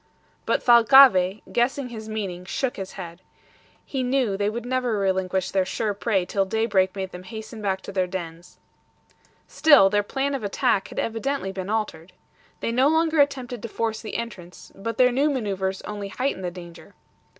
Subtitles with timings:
[0.47, 3.21] But Thalcave, guessing his meaning, shook his head.
[3.85, 7.81] He knew they would never relinquish their sure prey till daybreak made them hasten back
[7.81, 8.57] to their dens.
[9.47, 12.13] Still, their plan of attack had evidently been altered.
[12.61, 16.49] They no longer attempted to force the entrance, but their new maneuvers only heightened the
[16.49, 16.95] danger.